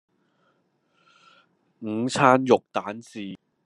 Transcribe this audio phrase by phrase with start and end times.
[1.81, 3.37] 午餐肉蛋治